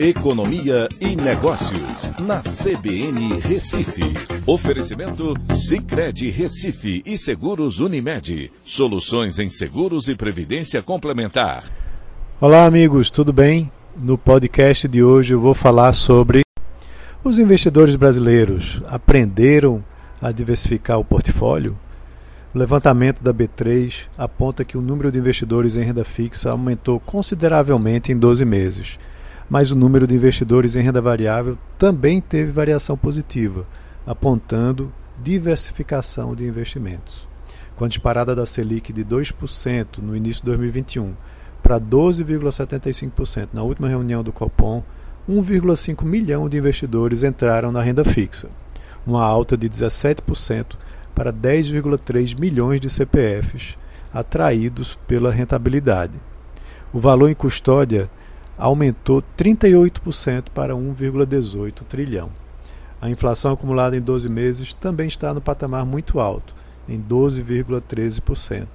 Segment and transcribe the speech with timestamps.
[0.00, 4.04] Economia e Negócios, na CBN Recife.
[4.46, 8.52] Oferecimento Cicred Recife e Seguros Unimed.
[8.64, 11.64] Soluções em seguros e previdência complementar.
[12.40, 13.72] Olá, amigos, tudo bem?
[13.96, 16.42] No podcast de hoje eu vou falar sobre
[17.24, 19.84] os investidores brasileiros aprenderam
[20.22, 21.76] a diversificar o portfólio?
[22.54, 28.12] O levantamento da B3 aponta que o número de investidores em renda fixa aumentou consideravelmente
[28.12, 28.96] em 12 meses,
[29.48, 33.66] mas o número de investidores em renda variável também teve variação positiva,
[34.06, 37.26] apontando diversificação de investimentos.
[37.74, 41.14] Com a disparada da Selic de 2% no início de 2021
[41.62, 44.82] para 12,75% na última reunião do Copom,
[45.28, 48.48] 1,5 milhão de investidores entraram na renda fixa,
[49.06, 50.76] uma alta de 17%
[51.14, 53.76] para 10,3 milhões de CPFs
[54.12, 56.14] atraídos pela rentabilidade.
[56.92, 58.10] O valor em custódia
[58.58, 62.30] aumentou 38% para 1,18 trilhão.
[63.00, 66.54] A inflação acumulada em 12 meses também está no patamar muito alto,
[66.88, 68.66] em 12,13%.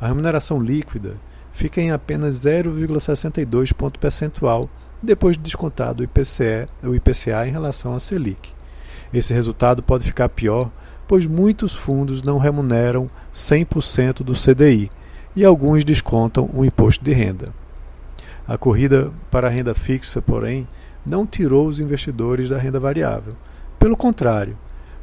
[0.00, 1.16] A remuneração líquida
[1.52, 4.68] fica em apenas 0,62 ponto percentual
[5.02, 8.50] depois de descontado o IPCE, o IPCA em relação à Selic.
[9.12, 10.70] Esse resultado pode ficar pior
[11.12, 14.90] pois muitos fundos não remuneram 100% do CDI
[15.36, 17.52] e alguns descontam o imposto de renda.
[18.52, 20.68] A corrida para a renda fixa, porém,
[21.06, 23.34] não tirou os investidores da renda variável.
[23.78, 24.58] Pelo contrário,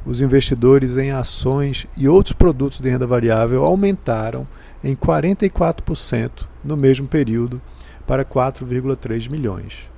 [0.06, 4.48] os investidores em ações e outros produtos de renda variável aumentaram
[4.84, 7.60] em 44% no mesmo período
[8.06, 9.90] para 4,3 milhões.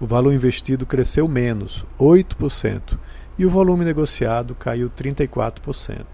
[0.00, 2.98] O valor investido cresceu menos, 8%,
[3.38, 6.06] e o volume negociado caiu 34%.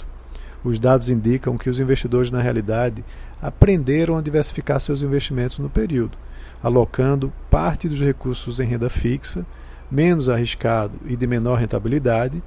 [0.65, 3.05] Os dados indicam que os investidores, na realidade,
[3.41, 6.17] aprenderam a diversificar seus investimentos no período,
[6.63, 9.45] alocando parte dos recursos em renda fixa,
[9.91, 12.43] menos arriscado e de menor rentabilidade,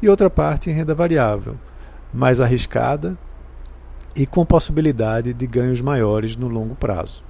[0.00, 1.56] e outra parte em renda variável,
[2.12, 3.18] mais arriscada
[4.16, 7.22] e com possibilidade de ganhos maiores no longo prazo.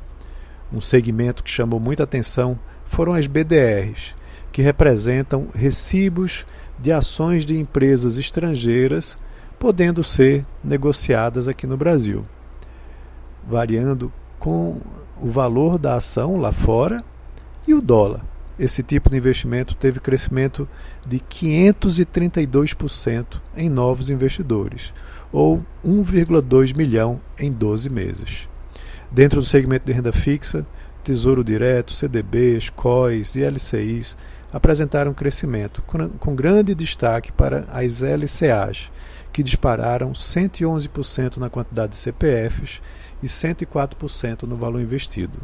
[0.73, 2.57] Um segmento que chamou muita atenção
[2.87, 4.15] foram as BDRs,
[4.53, 6.47] que representam recibos
[6.79, 9.19] de ações de empresas estrangeiras
[9.59, 12.25] podendo ser negociadas aqui no Brasil,
[13.47, 14.81] variando com
[15.21, 17.03] o valor da ação lá fora
[17.67, 18.21] e o dólar.
[18.59, 20.69] Esse tipo de investimento teve crescimento
[21.07, 24.93] de 532% em novos investidores,
[25.33, 28.49] ou 1,2 milhão em 12 meses.
[29.11, 30.67] Dentro do segmento de renda fixa,
[31.05, 34.17] Tesouro Direto, CDBs, COIs e LCIs
[34.53, 35.81] apresentaram crescimento,
[36.19, 38.91] com grande destaque para as LCAs,
[39.33, 42.81] que dispararam 111% na quantidade de CPFs
[43.23, 45.39] e 104% no valor investido.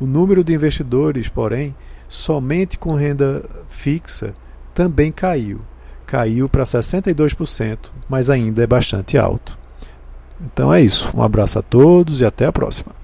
[0.00, 1.74] O número de investidores, porém,
[2.08, 4.34] somente com renda fixa,
[4.74, 5.60] também caiu.
[6.06, 9.58] Caiu para 62%, mas ainda é bastante alto.
[10.40, 11.08] Então é isso.
[11.16, 13.01] Um abraço a todos e até a próxima.